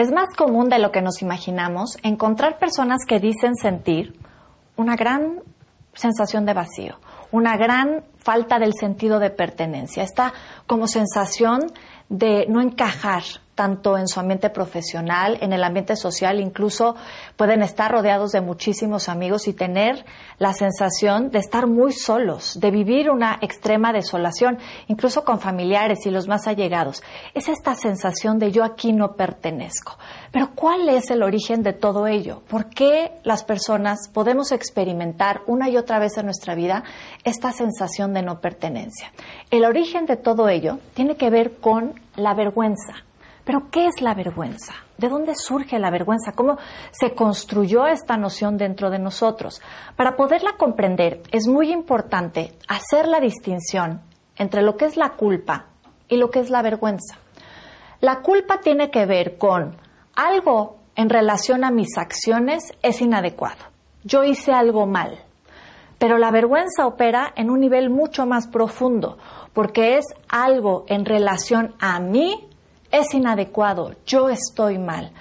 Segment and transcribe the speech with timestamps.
[0.00, 4.18] Es más común de lo que nos imaginamos encontrar personas que dicen sentir
[4.74, 5.42] una gran
[5.92, 6.98] sensación de vacío,
[7.30, 10.32] una gran falta del sentido de pertenencia, esta
[10.66, 11.66] como sensación
[12.08, 13.24] de no encajar
[13.60, 16.96] tanto en su ambiente profesional, en el ambiente social, incluso
[17.36, 20.06] pueden estar rodeados de muchísimos amigos y tener
[20.38, 24.56] la sensación de estar muy solos, de vivir una extrema desolación,
[24.88, 27.02] incluso con familiares y los más allegados.
[27.34, 29.98] Es esta sensación de yo aquí no pertenezco.
[30.32, 32.40] Pero ¿cuál es el origen de todo ello?
[32.48, 36.82] ¿Por qué las personas podemos experimentar una y otra vez en nuestra vida
[37.24, 39.12] esta sensación de no pertenencia?
[39.50, 43.04] El origen de todo ello tiene que ver con la vergüenza.
[43.44, 44.74] Pero ¿qué es la vergüenza?
[44.98, 46.32] ¿De dónde surge la vergüenza?
[46.32, 46.58] ¿Cómo
[46.90, 49.60] se construyó esta noción dentro de nosotros?
[49.96, 54.02] Para poderla comprender es muy importante hacer la distinción
[54.36, 55.66] entre lo que es la culpa
[56.08, 57.16] y lo que es la vergüenza.
[58.00, 59.76] La culpa tiene que ver con
[60.14, 63.64] algo en relación a mis acciones es inadecuado.
[64.04, 65.18] Yo hice algo mal.
[65.98, 69.18] Pero la vergüenza opera en un nivel mucho más profundo,
[69.52, 72.49] porque es algo en relación a mí
[72.90, 75.12] es inadecuado, yo estoy mal.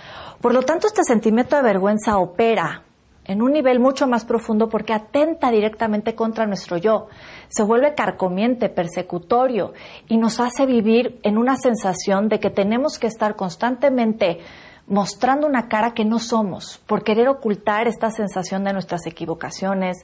[0.42, 2.84] Por lo tanto, este sentimiento de vergüenza opera
[3.30, 7.10] en un nivel mucho más profundo porque atenta directamente contra nuestro yo,
[7.48, 9.74] se vuelve carcomiente, persecutorio
[10.08, 14.40] y nos hace vivir en una sensación de que tenemos que estar constantemente
[14.88, 19.98] mostrando una cara que no somos por querer ocultar esta sensación de nuestras equivocaciones,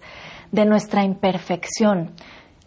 [0.52, 2.11] de nuestra imperfección.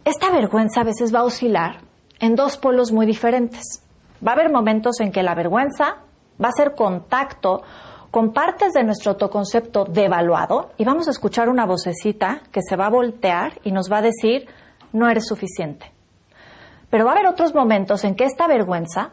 [0.05, 1.83] Esta vergüenza a veces va a oscilar
[2.19, 3.85] en dos polos muy diferentes.
[4.27, 5.99] Va a haber momentos en que la vergüenza
[6.43, 7.63] va a ser contacto
[8.11, 12.87] con partes de nuestro autoconcepto devaluado y vamos a escuchar una vocecita que se va
[12.87, 14.49] a voltear y nos va a decir,
[14.93, 15.93] no eres suficiente.
[16.91, 19.11] Pero va a haber otros momentos en que esta vergüenza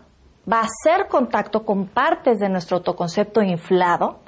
[0.51, 4.19] va a hacer contacto con partes de nuestro autoconcepto inflado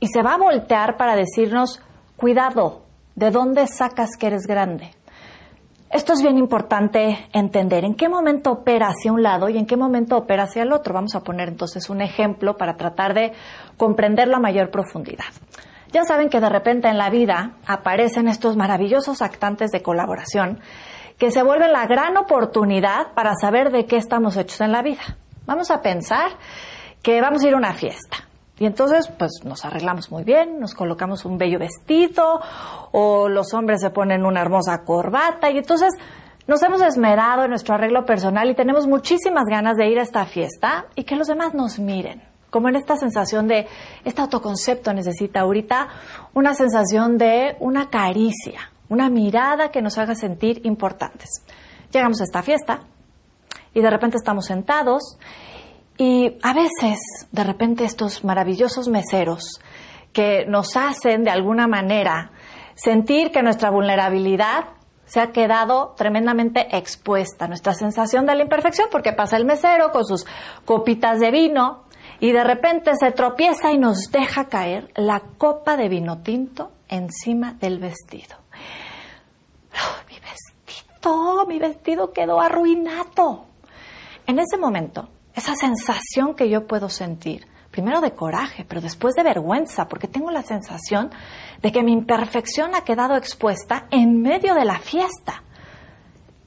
[0.00, 1.80] y se va a voltear para decirnos,
[2.16, 2.82] cuidado,
[3.14, 4.97] ¿de dónde sacas que eres grande?
[5.90, 9.74] Esto es bien importante entender en qué momento opera hacia un lado y en qué
[9.74, 10.92] momento opera hacia el otro.
[10.92, 13.32] Vamos a poner entonces un ejemplo para tratar de
[13.78, 15.24] comprenderlo a mayor profundidad.
[15.90, 20.60] Ya saben que de repente en la vida aparecen estos maravillosos actantes de colaboración
[21.16, 25.16] que se vuelven la gran oportunidad para saber de qué estamos hechos en la vida.
[25.46, 26.32] Vamos a pensar
[27.02, 28.27] que vamos a ir a una fiesta.
[28.58, 32.40] Y entonces, pues nos arreglamos muy bien, nos colocamos un bello vestido
[32.92, 35.94] o los hombres se ponen una hermosa corbata y entonces
[36.48, 40.24] nos hemos esmerado en nuestro arreglo personal y tenemos muchísimas ganas de ir a esta
[40.24, 42.22] fiesta y que los demás nos miren.
[42.50, 43.68] Como en esta sensación de,
[44.04, 45.88] este autoconcepto necesita ahorita
[46.32, 51.44] una sensación de una caricia, una mirada que nos haga sentir importantes.
[51.92, 52.80] Llegamos a esta fiesta
[53.74, 55.18] y de repente estamos sentados
[55.98, 57.00] y a veces,
[57.32, 59.60] de repente, estos maravillosos meseros
[60.12, 62.30] que nos hacen de alguna manera
[62.76, 64.66] sentir que nuestra vulnerabilidad
[65.06, 70.04] se ha quedado tremendamente expuesta, nuestra sensación de la imperfección, porque pasa el mesero con
[70.04, 70.24] sus
[70.64, 71.84] copitas de vino
[72.20, 77.54] y de repente se tropieza y nos deja caer la copa de vino tinto encima
[77.54, 78.36] del vestido.
[79.74, 83.46] Oh, mi vestido, mi vestido quedó arruinado.
[84.26, 85.08] En ese momento,
[85.38, 90.30] esa sensación que yo puedo sentir, primero de coraje, pero después de vergüenza, porque tengo
[90.30, 91.10] la sensación
[91.62, 95.42] de que mi imperfección ha quedado expuesta en medio de la fiesta.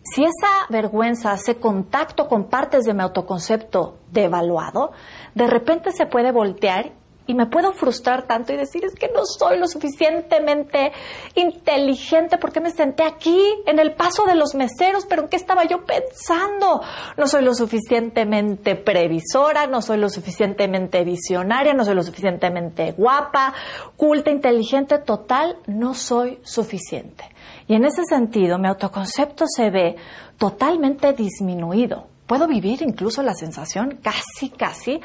[0.03, 4.91] Si esa vergüenza hace contacto con partes de mi autoconcepto devaluado,
[5.35, 6.91] de repente se puede voltear
[7.31, 10.92] y me puedo frustrar tanto y decir es que no soy lo suficientemente
[11.36, 15.64] inteligente porque me senté aquí en el paso de los meseros, pero ¿en qué estaba
[15.64, 16.81] yo pensando?
[17.16, 23.53] No soy lo suficientemente previsora, no soy lo suficientemente visionaria, no soy lo suficientemente guapa,
[23.96, 27.24] culta, inteligente, total, no soy suficiente.
[27.66, 29.96] Y en ese sentido, mi autoconcepto se ve
[30.38, 32.08] totalmente disminuido.
[32.28, 35.00] Puedo vivir incluso la sensación casi, casi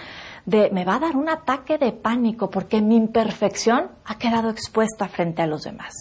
[0.46, 5.08] de me va a dar un ataque de pánico porque mi imperfección ha quedado expuesta
[5.08, 5.92] frente a los demás.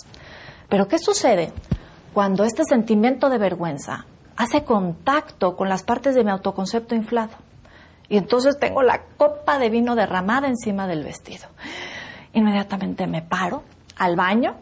[0.69, 1.51] Pero ¿qué sucede
[2.13, 4.05] cuando este sentimiento de vergüenza
[4.37, 7.33] hace contacto con las partes de mi autoconcepto inflado?
[8.07, 11.47] Y entonces tengo la copa de vino derramada encima del vestido.
[12.33, 13.63] Inmediatamente me paro
[13.97, 14.55] al baño,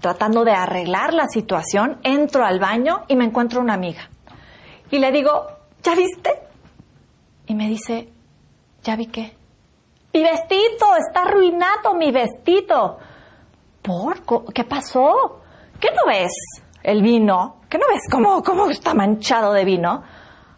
[0.00, 4.08] tratando de arreglar la situación, entro al baño y me encuentro una amiga.
[4.90, 5.46] Y le digo,
[5.82, 6.30] ¿ya viste?
[7.46, 8.08] Y me dice,
[8.82, 9.36] ¿Ya vi qué?
[10.12, 12.98] Mi vestido, está arruinado mi vestido.
[13.80, 14.52] ¿Por?
[14.52, 15.40] ¿Qué pasó?
[15.80, 16.32] ¿Qué no ves?
[16.82, 17.56] El vino.
[17.68, 20.02] ¿Qué no ves cómo, cómo está manchado de vino?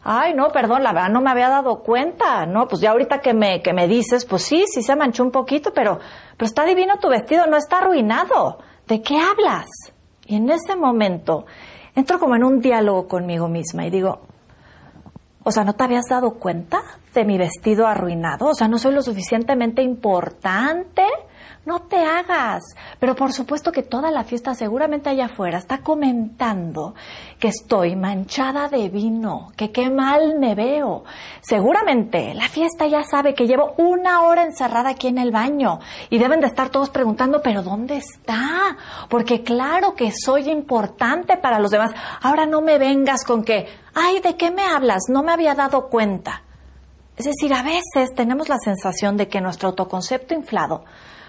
[0.03, 2.47] Ay, no, perdón, la verdad no me había dado cuenta.
[2.47, 5.31] No, pues ya ahorita que me, que me dices, pues sí, sí se manchó un
[5.31, 5.99] poquito, pero,
[6.37, 8.59] pero está divino tu vestido, no está arruinado.
[8.87, 9.67] ¿De qué hablas?
[10.27, 11.47] Y en ese momento
[11.95, 14.21] entro como en un diálogo conmigo misma y digo,
[15.45, 16.83] o sea, ¿no te habías dado cuenta
[17.15, 18.47] de mi vestido arruinado?
[18.47, 21.05] O sea, ¿no soy lo suficientemente importante?
[21.67, 22.63] No te hagas.
[23.01, 26.95] Pero por supuesto que toda la fiesta seguramente allá afuera está comentando
[27.39, 31.05] que estoy manchada de vino, que qué mal me veo.
[31.41, 35.81] Seguramente la fiesta ya sabe que llevo una hora encerrada aquí en el baño
[36.11, 38.77] y deben de estar todos preguntando, pero ¿dónde está?
[39.09, 41.93] Porque claro que soy importante para los demás.
[42.21, 45.05] Ahora no me vengas con que, ay, ¿de qué me hablas?
[45.09, 46.43] No me había dado cuenta.
[47.17, 50.85] Es decir, a veces tenemos la sensación de que nuestro autoconcepto inflado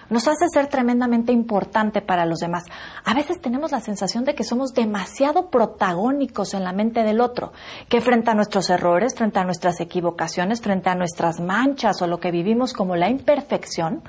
[0.10, 2.64] nos hace ser tremendamente importante para los demás.
[3.04, 7.54] A veces tenemos la sensación de que somos demasiado protagónicos en la mente del otro,
[7.90, 12.20] que frente a nuestros errores, frente a nuestras equivocaciones, frente a nuestras manchas o lo
[12.20, 14.04] que vivimos como la imperfección,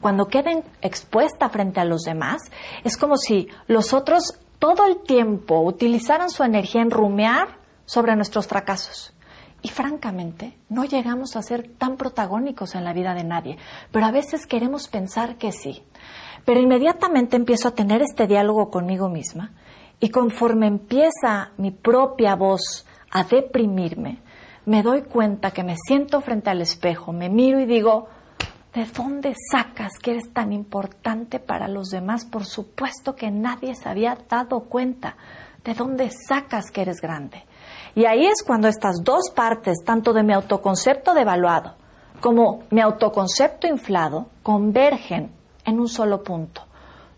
[0.00, 2.42] cuando queden expuesta frente a los demás,
[2.84, 8.46] es como si los otros todo el tiempo utilizaran su energía en rumear sobre nuestros
[8.46, 9.11] fracasos
[9.62, 13.58] y francamente, no llegamos a ser tan protagónicos en la vida de nadie,
[13.92, 15.82] pero a veces queremos pensar que sí.
[16.44, 19.52] Pero inmediatamente empiezo a tener este diálogo conmigo misma
[20.00, 24.18] y conforme empieza mi propia voz a deprimirme,
[24.66, 28.08] me doy cuenta que me siento frente al espejo, me miro y digo,
[28.74, 32.24] ¿de dónde sacas que eres tan importante para los demás?
[32.24, 35.16] Por supuesto que nadie se había dado cuenta.
[35.64, 37.44] ¿De dónde sacas que eres grande?
[37.94, 41.82] Y ahí es cuando estas dos partes, tanto de mi autoconcepto devaluado
[42.22, 45.32] como mi autoconcepto inflado, convergen
[45.64, 46.62] en un solo punto.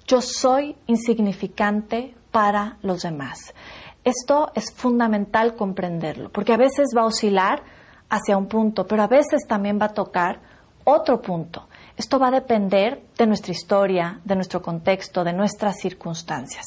[0.06, 3.54] Yo soy insignificante para los demás.
[4.02, 7.62] Esto es fundamental comprenderlo, porque a veces va a oscilar
[8.08, 10.40] hacia un punto, pero a veces también va a tocar
[10.84, 11.68] otro punto.
[11.98, 16.64] Esto va a depender de nuestra historia, de nuestro contexto, de nuestras circunstancias.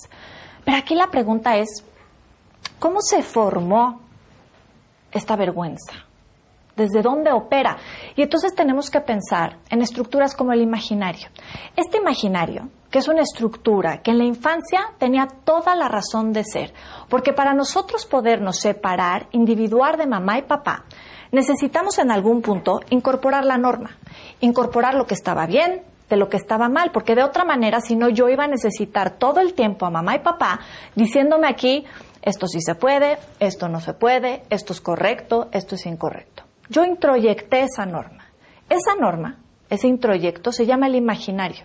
[0.64, 1.84] Pero aquí la pregunta es,
[2.80, 4.02] ¿Cómo se formó
[5.12, 5.94] esta vergüenza?
[6.76, 7.78] ¿Desde dónde opera?
[8.16, 11.28] Y entonces tenemos que pensar en estructuras como el imaginario.
[11.76, 16.44] Este imaginario, que es una estructura que en la infancia tenía toda la razón de
[16.44, 16.72] ser,
[17.10, 20.86] porque para nosotros podernos separar, individuar de mamá y papá,
[21.32, 23.98] necesitamos en algún punto incorporar la norma,
[24.40, 27.96] incorporar lo que estaba bien, de lo que estaba mal, porque de otra manera, si
[27.96, 30.60] no, yo iba a necesitar todo el tiempo a mamá y papá
[30.96, 31.86] diciéndome aquí,
[32.22, 36.44] esto sí se puede, esto no se puede, esto es correcto, esto es incorrecto.
[36.70, 38.26] Yo introyecté esa norma.
[38.70, 39.38] Esa norma,
[39.70, 41.64] ese introyecto, se llama el imaginario.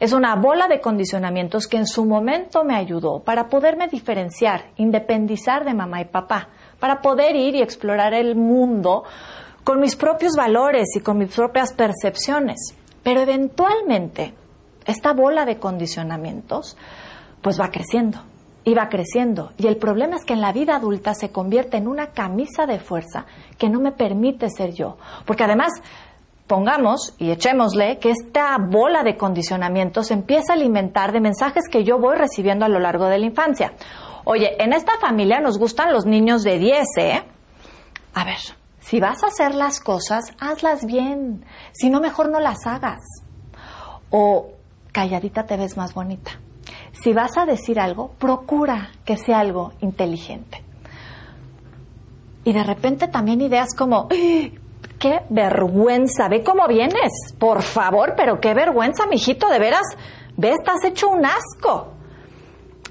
[0.00, 5.64] Es una bola de condicionamientos que en su momento me ayudó para poderme diferenciar, independizar
[5.64, 6.48] de mamá y papá,
[6.78, 9.02] para poder ir y explorar el mundo
[9.64, 12.74] con mis propios valores y con mis propias percepciones.
[13.08, 14.34] Pero eventualmente,
[14.84, 16.76] esta bola de condicionamientos,
[17.40, 18.18] pues va creciendo
[18.64, 19.52] y va creciendo.
[19.56, 22.78] Y el problema es que en la vida adulta se convierte en una camisa de
[22.78, 23.24] fuerza
[23.56, 24.98] que no me permite ser yo.
[25.24, 25.72] Porque además,
[26.46, 31.98] pongamos y echémosle que esta bola de condicionamientos empieza a alimentar de mensajes que yo
[31.98, 33.72] voy recibiendo a lo largo de la infancia.
[34.24, 37.22] Oye, en esta familia nos gustan los niños de 10, ¿eh?
[38.12, 38.36] A ver,
[38.88, 41.44] si vas a hacer las cosas, hazlas bien.
[41.72, 43.00] Si no, mejor no las hagas.
[44.10, 44.52] O
[44.92, 46.38] calladita te ves más bonita
[47.02, 50.62] si vas a decir algo, procura que sea algo inteligente.
[52.44, 58.54] Y de repente también ideas como, qué vergüenza, ve cómo vienes, por favor, pero qué
[58.54, 59.86] vergüenza, mijito, de veras,
[60.36, 61.92] ve, estás hecho un asco.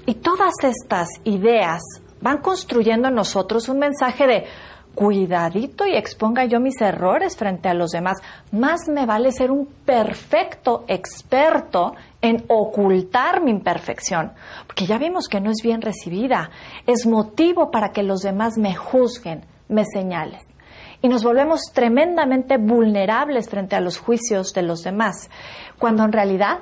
[0.06, 1.82] Y todas estas ideas
[2.20, 4.44] van construyendo en nosotros un mensaje de,
[4.94, 8.18] cuidadito y exponga yo mis errores frente a los demás.
[8.52, 14.32] Más me vale ser un perfecto experto en ocultar mi imperfección,
[14.66, 16.50] porque ya vimos que no es bien recibida,
[16.86, 20.40] es motivo para que los demás me juzguen, me señalen.
[21.00, 25.30] Y nos volvemos tremendamente vulnerables frente a los juicios de los demás,
[25.78, 26.58] cuando en realidad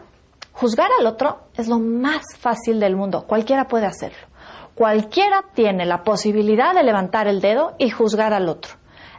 [0.52, 4.35] juzgar al otro es lo más fácil del mundo, cualquiera puede hacerlo.
[4.76, 8.74] Cualquiera tiene la posibilidad de levantar el dedo y juzgar al otro.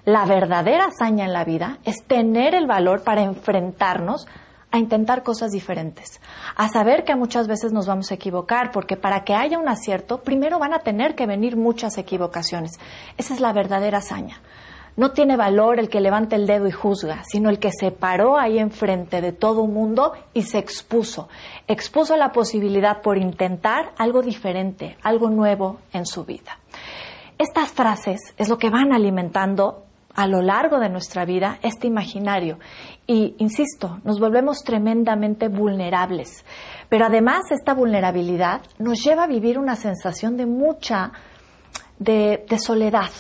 [0.05, 4.27] La verdadera hazaña en la vida es tener el valor para enfrentarnos
[4.69, 6.21] a intentar cosas diferentes,
[6.55, 10.21] a saber que muchas veces nos vamos a equivocar, porque para que haya un acierto,
[10.21, 12.73] primero van a tener que venir muchas equivocaciones.
[13.17, 14.39] Esa es la verdadera hazaña.
[14.97, 18.35] No tiene valor el que levante el dedo y juzga, sino el que se paró
[18.35, 21.29] ahí enfrente de todo el mundo y se expuso.
[21.67, 26.57] Expuso la posibilidad por intentar algo diferente, algo nuevo en su vida.
[27.37, 29.83] Estas frases es lo que van alimentando
[30.15, 32.57] a lo largo de nuestra vida este imaginario.
[33.05, 36.43] Y, insisto, nos volvemos tremendamente vulnerables.
[36.89, 41.11] Pero además esta vulnerabilidad nos lleva a vivir una sensación de mucha,
[41.99, 43.11] de soledad,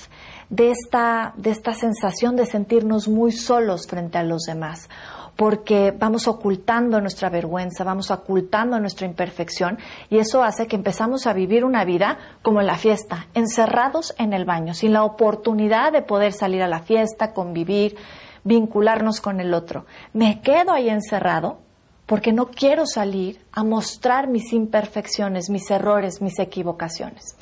[0.49, 4.89] de esta, de esta sensación de sentirnos muy solos frente a los demás
[5.37, 9.77] porque vamos ocultando nuestra vergüenza, vamos ocultando nuestra imperfección
[10.09, 14.33] y eso hace que empezamos a vivir una vida como en la fiesta, encerrados en
[14.33, 17.95] el baño, sin la oportunidad de poder salir a la fiesta, convivir,
[18.43, 19.85] vincularnos con el otro.
[20.11, 21.59] Me quedo ahí encerrado
[22.07, 27.37] porque no quiero salir a mostrar mis imperfecciones, mis errores, mis equivocaciones.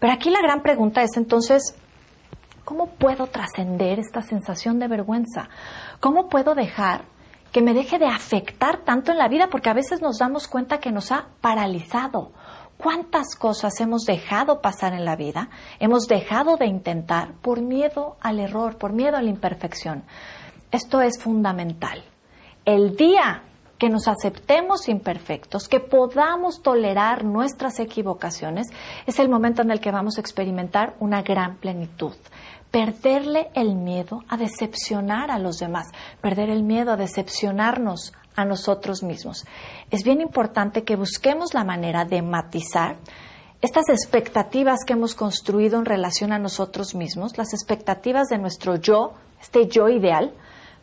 [0.00, 1.76] Pero aquí la gran pregunta es entonces,
[2.66, 5.48] ¿cómo puedo trascender esta sensación de vergüenza?
[6.00, 7.04] ¿Cómo puedo dejar
[7.56, 10.78] que me deje de afectar tanto en la vida, porque a veces nos damos cuenta
[10.78, 12.32] que nos ha paralizado.
[12.76, 15.48] ¿Cuántas cosas hemos dejado pasar en la vida?
[15.80, 20.04] Hemos dejado de intentar por miedo al error, por miedo a la imperfección.
[20.70, 22.04] Esto es fundamental.
[22.66, 23.42] El día
[23.78, 28.66] que nos aceptemos imperfectos, que podamos tolerar nuestras equivocaciones,
[29.06, 32.14] es el momento en el que vamos a experimentar una gran plenitud
[32.70, 35.86] perderle el miedo a decepcionar a los demás,
[36.20, 39.46] perder el miedo a decepcionarnos a nosotros mismos.
[39.90, 42.98] Es bien importante que busquemos la manera de matizar
[43.62, 49.14] estas expectativas que hemos construido en relación a nosotros mismos, las expectativas de nuestro yo,
[49.40, 50.34] este yo ideal,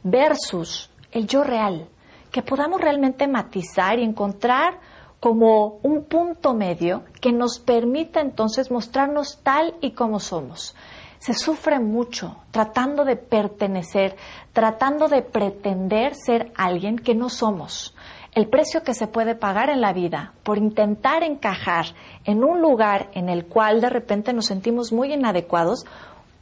[0.03, 1.87] versus el yo real,
[2.31, 4.79] que podamos realmente matizar y encontrar
[5.19, 10.75] como un punto medio que nos permita entonces mostrarnos tal y como somos
[11.23, 14.17] se sufre mucho tratando de pertenecer,
[14.51, 17.95] tratando de pretender ser alguien que no somos.
[18.33, 21.85] El precio que se puede pagar en la vida por intentar encajar
[22.25, 25.85] en un lugar en el cual de repente nos sentimos muy inadecuados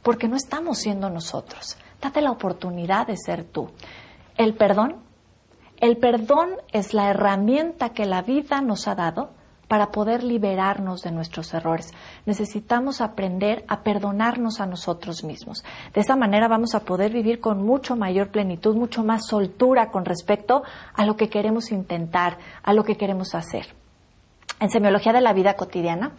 [0.02, 1.78] porque no estamos siendo nosotros.
[2.00, 3.70] Date la oportunidad de ser tú.
[4.36, 4.96] El perdón,
[5.78, 9.30] el perdón es la herramienta que la vida nos ha dado
[9.72, 11.94] para poder liberarnos de nuestros errores.
[12.26, 15.64] Necesitamos aprender a perdonarnos a nosotros mismos.
[15.94, 20.04] De esa manera vamos a poder vivir con mucho mayor plenitud, mucho más soltura con
[20.04, 20.62] respecto
[20.92, 23.74] a lo que queremos intentar, a lo que queremos hacer.
[24.60, 26.12] En Semiología de la Vida Cotidiana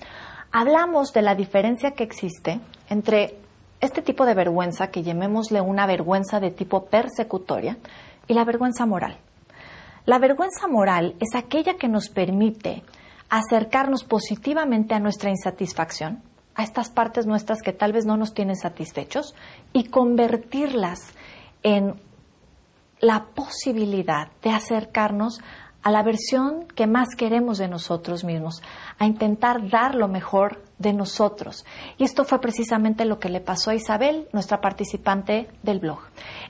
[0.51, 3.38] hablamos de la diferencia que existe entre
[3.81, 7.77] este tipo de vergüenza, que llamémosle una vergüenza de tipo persecutoria,
[8.27, 9.19] y la vergüenza moral.
[10.05, 12.81] La vergüenza moral es aquella que nos permite
[13.37, 16.21] acercarnos positivamente a nuestra insatisfacción,
[16.53, 19.33] a estas partes nuestras que tal vez no nos tienen satisfechos,
[19.73, 20.99] y convertirlas
[21.63, 21.95] en
[22.99, 25.39] la posibilidad de acercarnos
[25.81, 28.61] a la versión que más queremos de nosotros mismos,
[28.99, 31.65] a intentar dar lo mejor de nosotros.
[31.97, 35.99] Y esto fue precisamente lo que le pasó a Isabel, nuestra participante del blog.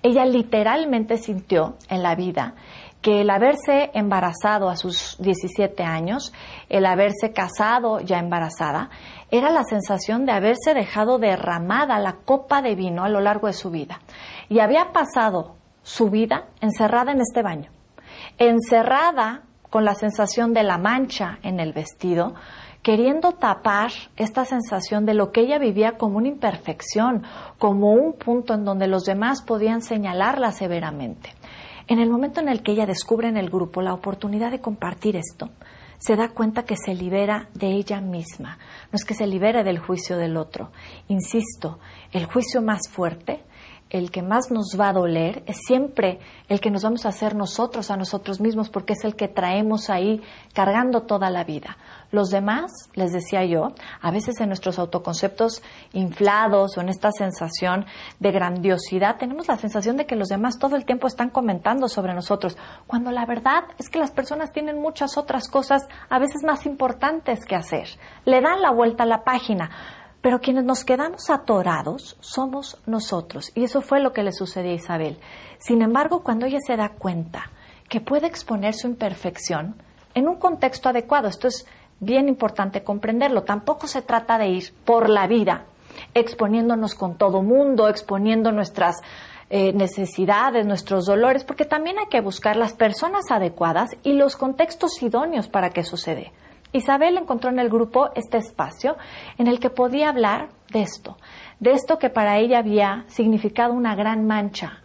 [0.03, 2.55] Ella literalmente sintió en la vida
[3.03, 6.33] que el haberse embarazado a sus 17 años,
[6.69, 8.89] el haberse casado ya embarazada,
[9.29, 13.53] era la sensación de haberse dejado derramada la copa de vino a lo largo de
[13.53, 13.99] su vida.
[14.47, 17.71] Y había pasado su vida encerrada en este baño,
[18.37, 22.35] encerrada con la sensación de la mancha en el vestido,
[22.83, 27.23] queriendo tapar esta sensación de lo que ella vivía como una imperfección,
[27.57, 31.33] como un punto en donde los demás podían señalarla severamente.
[31.87, 35.15] En el momento en el que ella descubre en el grupo la oportunidad de compartir
[35.15, 35.49] esto,
[35.97, 38.57] se da cuenta que se libera de ella misma,
[38.91, 40.71] no es que se libere del juicio del otro.
[41.07, 41.79] Insisto,
[42.11, 43.43] el juicio más fuerte
[43.93, 47.35] el que más nos va a doler es siempre el que nos vamos a hacer
[47.35, 50.19] nosotros a nosotros mismos, porque es el que traemos ahí
[50.53, 51.77] cargando toda la vida.
[52.13, 57.87] Los demás, les decía yo, a veces en nuestros autoconceptos inflados o en esta sensación
[58.19, 62.13] de grandiosidad, tenemos la sensación de que los demás todo el tiempo están comentando sobre
[62.13, 62.55] nosotros,
[62.85, 67.45] cuando la verdad es que las personas tienen muchas otras cosas a veces más importantes
[67.45, 67.87] que hacer.
[68.25, 69.71] Le dan la vuelta a la página
[70.21, 73.51] pero quienes nos quedamos atorados somos nosotros.
[73.55, 75.19] Y eso fue lo que le sucedió a Isabel.
[75.57, 77.51] Sin embargo, cuando ella se da cuenta
[77.89, 79.75] que puede exponer su imperfección
[80.13, 81.65] en un contexto adecuado, esto es
[82.03, 85.65] bien importante comprenderlo, tampoco se trata de ir por la vida
[86.13, 89.01] exponiéndonos con todo mundo, exponiendo nuestras
[89.49, 95.01] eh, necesidades, nuestros dolores, porque también hay que buscar las personas adecuadas y los contextos
[95.01, 96.31] idóneos para que suceda.
[96.71, 98.97] Isabel encontró en el grupo este espacio
[99.37, 101.17] en el que podía hablar de esto,
[101.59, 104.81] de esto que para ella había significado una gran mancha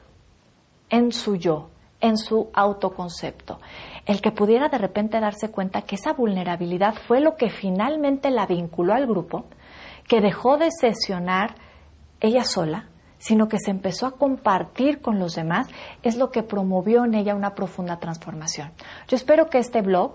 [0.91, 3.61] en su yo, en su autoconcepto.
[4.07, 8.47] El que pudiera de repente darse cuenta que esa vulnerabilidad fue lo que finalmente la
[8.47, 9.45] vinculó al grupo,
[10.07, 11.57] que dejó de sesionar
[12.21, 12.89] ella sola,
[13.19, 15.69] sino que se empezó a compartir con los demás,
[16.03, 18.71] es lo que promovió en ella una profunda transformación.
[19.09, 20.15] Yo espero que este blog,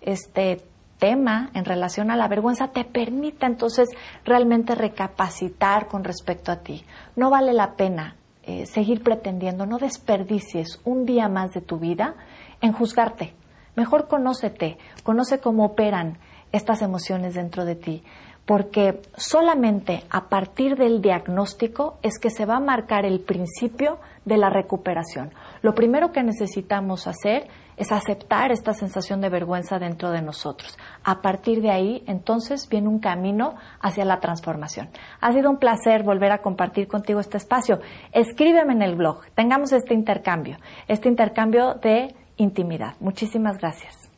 [0.00, 0.62] este
[0.98, 3.88] tema en relación a la vergüenza te permita entonces
[4.24, 6.84] realmente recapacitar con respecto a ti.
[7.16, 8.16] No vale la pena
[8.46, 12.14] eh, seguir pretendiendo, no desperdicies un día más de tu vida
[12.60, 13.34] en juzgarte.
[13.74, 16.18] Mejor conócete, conoce cómo operan
[16.52, 18.04] estas emociones dentro de ti,
[18.46, 24.38] porque solamente a partir del diagnóstico es que se va a marcar el principio de
[24.38, 25.32] la recuperación.
[25.62, 30.78] Lo primero que necesitamos hacer es aceptar esta sensación de vergüenza dentro de nosotros.
[31.04, 34.88] A partir de ahí, entonces, viene un camino hacia la transformación.
[35.20, 37.80] Ha sido un placer volver a compartir contigo este espacio.
[38.12, 40.56] Escríbeme en el blog, tengamos este intercambio,
[40.88, 42.94] este intercambio de intimidad.
[43.00, 44.15] Muchísimas gracias.